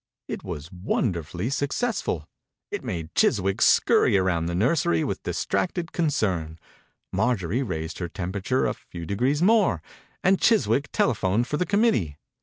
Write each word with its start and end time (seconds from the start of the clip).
Itwas 0.27 0.71
wonder 0.73 1.21
fully 1.21 1.51
successful. 1.51 2.27
It 2.71 2.83
made 2.83 3.13
Chis 3.13 3.35
65 3.35 3.35
THE 3.35 3.37
INCUBATOR 3.37 3.43
BABY 3.43 3.43
wick 3.53 3.61
scurry 3.61 4.17
around 4.17 4.45
the 4.47 4.55
nursery 4.55 5.03
with 5.03 5.21
distracted 5.21 5.91
concern. 5.91 6.57
Mar 7.13 7.35
jorie 7.35 7.61
raised 7.61 7.99
her 7.99 8.09
temperature 8.09 8.65
a 8.65 8.73
few 8.73 9.05
degrees 9.05 9.43
more 9.43 9.79
and 10.23 10.41
Chiswick 10.41 10.91
telephoned 10.91 11.45
for 11.45 11.57
the 11.57 11.67
committee. 11.67 12.17